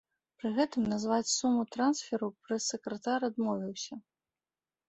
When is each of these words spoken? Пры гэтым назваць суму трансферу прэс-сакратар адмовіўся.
Пры 0.43 0.49
гэтым 0.55 0.87
назваць 0.93 1.33
суму 1.33 1.61
трансферу 1.75 2.31
прэс-сакратар 2.47 3.19
адмовіўся. 3.29 3.93